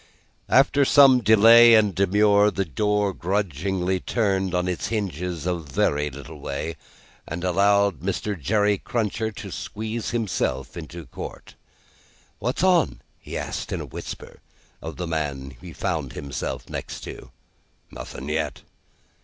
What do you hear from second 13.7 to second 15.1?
in a whisper, of the